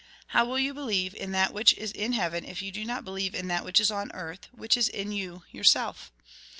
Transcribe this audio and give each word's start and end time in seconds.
How 0.29 0.45
will 0.45 0.57
you 0.57 0.73
believe 0.73 1.13
in 1.13 1.31
that 1.33 1.53
which 1.53 1.75
is 1.77 1.91
in 1.91 2.13
heaven 2.13 2.43
if 2.43 2.63
you 2.63 2.71
do 2.71 2.83
not 2.85 3.03
believe 3.03 3.35
in 3.35 3.47
that 3.49 3.63
which 3.63 3.79
is 3.79 3.91
on 3.91 4.11
earth, 4.13 4.47
which 4.51 4.75
is 4.75 4.87
in 4.87 5.11
you 5.11 5.43
yourself 5.51 6.11